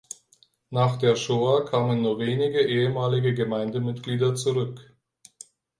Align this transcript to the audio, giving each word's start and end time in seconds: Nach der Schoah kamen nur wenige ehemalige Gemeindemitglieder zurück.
Nach 0.71 0.95
der 0.97 1.15
Schoah 1.15 1.63
kamen 1.63 2.01
nur 2.01 2.17
wenige 2.17 2.59
ehemalige 2.61 3.35
Gemeindemitglieder 3.35 4.33
zurück. 4.33 4.95